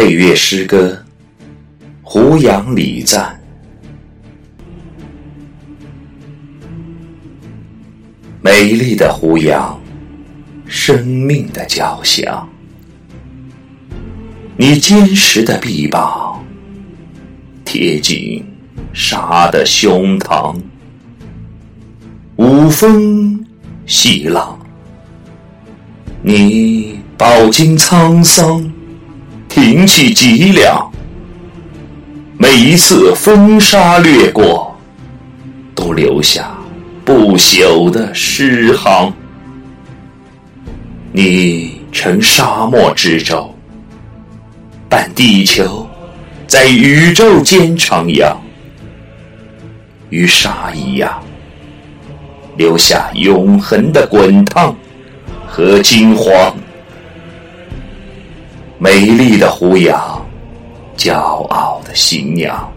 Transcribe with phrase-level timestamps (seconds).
[0.00, 0.98] 配乐诗歌
[2.02, 3.38] 《胡杨礼赞》。
[8.40, 9.78] 美丽的胡杨，
[10.64, 12.48] 生命的交响。
[14.56, 16.42] 你坚实的臂膀，
[17.62, 18.42] 贴紧
[18.94, 20.56] 沙的胸膛。
[22.36, 23.44] 五风
[23.84, 24.58] 细浪，
[26.22, 28.72] 你饱经沧桑，
[29.60, 30.90] 灵气脊梁。
[32.38, 34.74] 每一次风沙掠过，
[35.74, 36.50] 都留下。
[37.04, 39.12] 不朽的诗行，
[41.12, 43.54] 你乘沙漠之舟，
[44.88, 45.86] 伴地球
[46.46, 48.34] 在宇宙间徜徉，
[50.08, 51.22] 与沙一样，
[52.56, 54.74] 留下永恒的滚烫
[55.46, 56.54] 和金黄。
[58.82, 60.26] 美丽的胡杨，
[60.96, 61.14] 骄
[61.48, 62.72] 傲的新娘，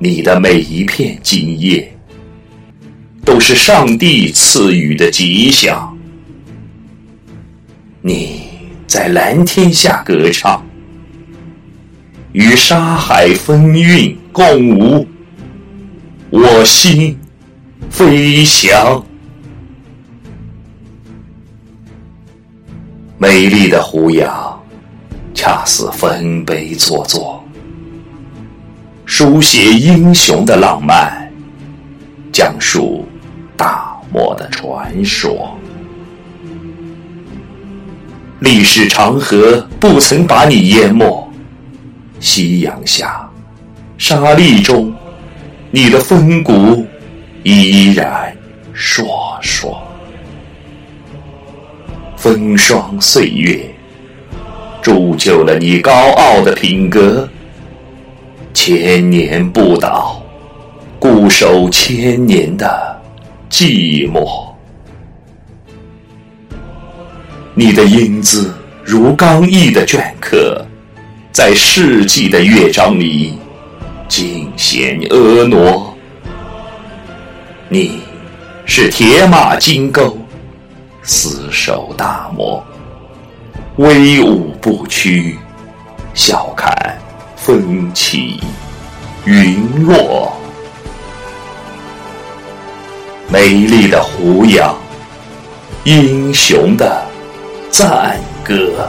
[0.00, 1.88] 你的每一片金叶。
[3.24, 5.96] 都是上帝赐予的吉祥。
[8.00, 8.40] 你
[8.88, 10.60] 在蓝天下歌唱，
[12.32, 15.06] 与沙海风韵共舞，
[16.30, 17.16] 我心
[17.90, 19.05] 飞翔。
[23.18, 24.62] 美丽的胡杨，
[25.32, 27.42] 恰似丰碑座座，
[29.06, 31.32] 书写英雄的浪漫，
[32.32, 33.06] 讲述。
[33.56, 35.56] 大漠的传说，
[38.40, 41.26] 历史长河不曾把你淹没。
[42.20, 43.26] 夕阳下，
[43.96, 44.92] 沙砾中，
[45.70, 46.86] 你的风骨
[47.44, 48.36] 依然
[48.74, 49.06] 烁
[49.40, 49.74] 烁。
[52.26, 53.72] 风霜岁月，
[54.82, 57.28] 铸就了你高傲的品格。
[58.52, 60.20] 千年不倒，
[60.98, 63.00] 固守千年的。
[63.48, 64.48] 寂寞，
[67.54, 68.52] 你的英姿
[68.84, 70.66] 如刚毅的镌刻，
[71.30, 73.38] 在世纪的乐章里
[74.08, 75.94] 尽显婀娜。
[77.68, 78.00] 你
[78.64, 80.18] 是铁马金钩，
[81.08, 82.60] 死守大漠，
[83.76, 85.38] 威武不屈，
[86.14, 86.76] 笑看
[87.36, 88.42] 风起
[89.24, 90.36] 云落。
[93.28, 94.74] 美丽的胡杨，
[95.84, 97.06] 英雄的
[97.70, 98.88] 赞歌。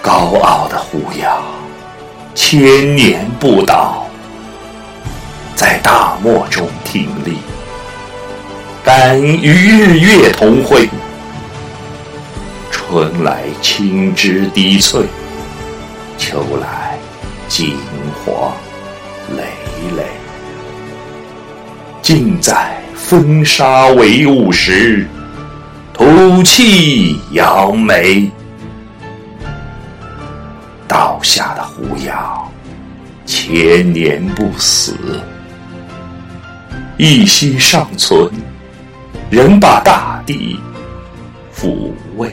[0.00, 1.42] 高傲的胡杨，
[2.36, 4.06] 千年不倒，
[5.56, 7.38] 在大漠中挺立，
[8.94, 10.86] 敢与日月同辉。
[12.70, 15.06] 春来青枝低翠，
[16.18, 16.98] 秋来
[17.48, 17.78] 金
[18.22, 18.52] 黄
[19.34, 19.44] 累
[19.96, 20.04] 累。
[22.02, 25.06] 尽在风沙为雾时，
[25.94, 28.30] 吐气扬眉。
[30.86, 32.46] 倒下的胡杨，
[33.24, 35.18] 千年不死，
[36.98, 38.30] 一息尚存，
[39.32, 40.60] 仍把大地
[41.56, 42.30] 抚慰。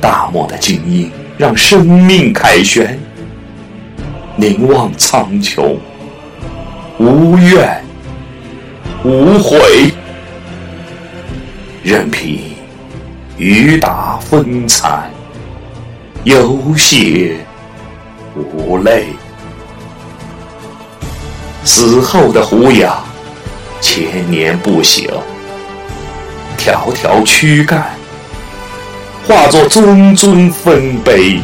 [0.00, 1.08] 大漠的精英，
[1.38, 2.98] 让生命凯旋，
[4.34, 5.76] 凝望苍穹。
[6.98, 7.84] 无怨
[9.04, 9.92] 无悔，
[11.84, 12.40] 任凭
[13.38, 15.08] 雨打风残，
[16.24, 17.36] 有血
[18.34, 19.06] 无泪。
[21.62, 22.92] 死后的胡杨，
[23.82, 25.10] 千年不朽，
[26.56, 27.84] 条条躯干
[29.26, 31.40] 化作尊尊丰碑，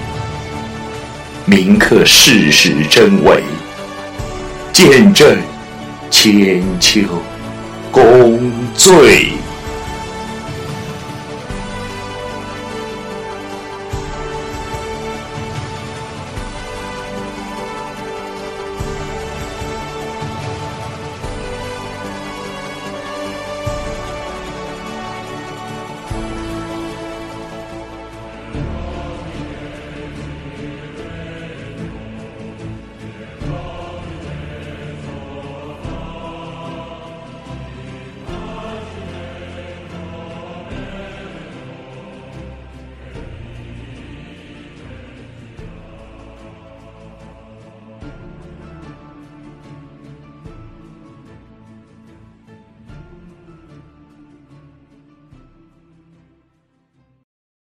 [1.45, 3.43] 铭刻世史真伪。
[4.73, 5.37] 见证
[6.11, 7.01] 千秋
[7.91, 9.33] 功罪。